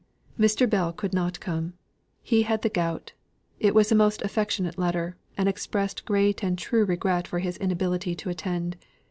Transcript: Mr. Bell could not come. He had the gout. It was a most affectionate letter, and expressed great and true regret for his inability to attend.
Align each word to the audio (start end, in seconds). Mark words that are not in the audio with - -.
Mr. 0.39 0.67
Bell 0.67 0.91
could 0.91 1.13
not 1.13 1.39
come. 1.39 1.73
He 2.23 2.41
had 2.41 2.63
the 2.63 2.69
gout. 2.69 3.13
It 3.59 3.75
was 3.75 3.91
a 3.91 3.95
most 3.95 4.23
affectionate 4.23 4.79
letter, 4.79 5.15
and 5.37 5.47
expressed 5.47 6.05
great 6.05 6.43
and 6.43 6.57
true 6.57 6.85
regret 6.85 7.27
for 7.27 7.37
his 7.37 7.55
inability 7.57 8.15
to 8.15 8.31
attend. 8.31 8.77